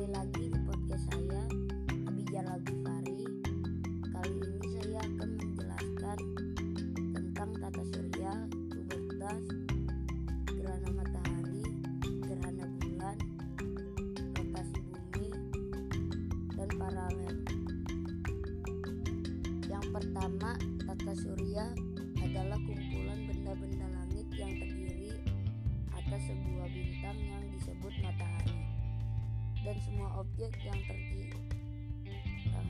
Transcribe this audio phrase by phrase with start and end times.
[0.00, 1.44] kembali lagi di podcast saya
[2.08, 3.20] Abijal Fari.
[4.08, 6.18] Kali ini saya akan menjelaskan
[7.12, 8.32] tentang tata surya,
[8.72, 9.44] kubertas,
[10.56, 13.16] gerhana matahari, gerhana bulan,
[14.40, 15.28] rotasi bumi,
[16.56, 17.36] dan paralel.
[19.68, 21.76] Yang pertama, tata surya
[22.24, 25.12] adalah kumpulan benda-benda langit yang terdiri
[25.92, 28.79] atas sebuah bintang yang disebut matahari
[29.60, 31.36] dan semua objek yang terdiri
[32.56, 32.68] uh,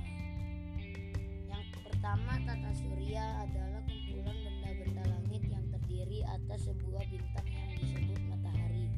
[1.47, 8.21] yang pertama tata surya adalah kumpulan benda-benda langit yang terdiri atas sebuah bintang yang disebut
[8.27, 8.91] matahari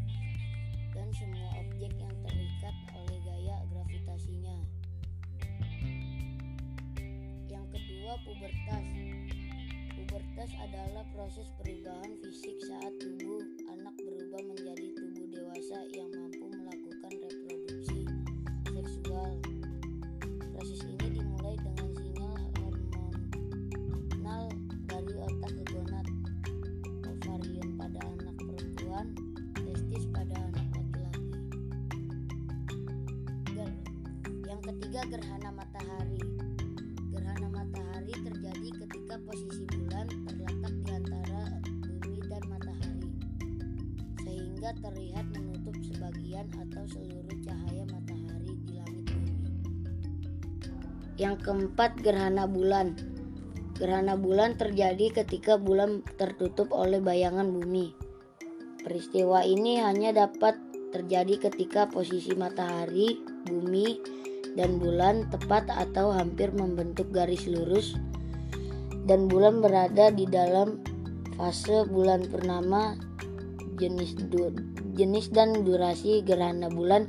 [0.93, 4.57] dan semua objek yang terikat oleh gaya gravitasinya.
[7.49, 8.87] Yang kedua pubertas.
[9.93, 12.57] Pubertas adalah proses perubahan fisik
[34.63, 36.23] Yang ketiga gerhana matahari.
[37.11, 43.11] Gerhana matahari terjadi ketika posisi bulan terletak di antara bumi dan matahari,
[44.23, 49.35] sehingga terlihat menutup sebagian atau seluruh cahaya matahari di langit bumi.
[51.19, 52.95] Yang keempat, gerhana bulan.
[53.75, 57.99] Gerhana bulan terjadi ketika bulan tertutup oleh bayangan bumi.
[58.79, 60.55] Peristiwa ini hanya dapat
[60.95, 64.23] terjadi ketika posisi matahari, bumi,
[64.57, 67.97] dan bulan tepat atau hampir membentuk garis lurus
[69.09, 70.79] dan bulan berada di dalam
[71.35, 72.95] fase bulan purnama
[73.81, 74.53] jenis du,
[74.95, 77.09] jenis dan durasi gerhana bulan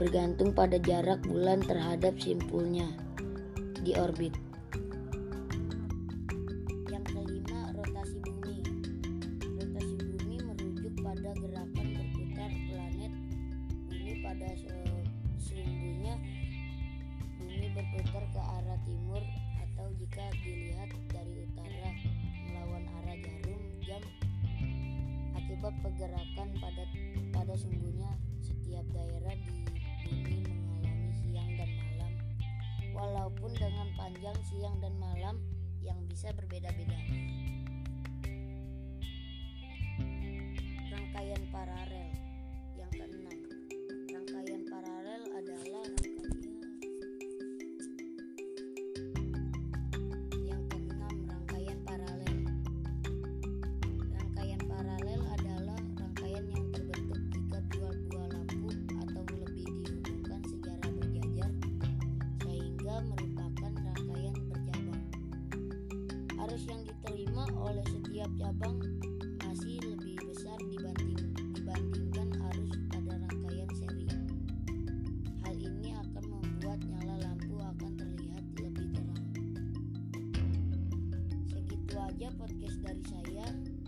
[0.00, 2.88] bergantung pada jarak bulan terhadap simpulnya
[3.84, 4.32] di orbit.
[6.88, 8.56] Yang kelima, rotasi bumi.
[9.60, 13.12] Rotasi bumi merujuk pada gerakan berputar planet
[13.92, 14.89] bumi pada sesungguhnya
[18.90, 19.22] timur
[19.62, 21.90] atau jika dilihat dari utara
[22.42, 24.02] melawan arah jarum jam
[25.38, 26.84] akibat pergerakan pada
[27.30, 28.10] pada sungguhnya
[28.42, 29.54] setiap daerah di
[30.10, 32.12] bumi mengalami siang dan malam.
[32.90, 35.38] Walaupun dengan panjang siang dan malam
[35.86, 36.98] yang bisa berbeda-beda.
[40.90, 41.99] Rangkaian paralel
[68.20, 68.76] setiap cabang
[69.48, 74.04] masih lebih besar dibanding dibandingkan arus pada rangkaian seri.
[75.40, 79.24] Hal ini akan membuat nyala lampu akan terlihat lebih terang.
[81.48, 83.79] Segitu aja podcast dari saya.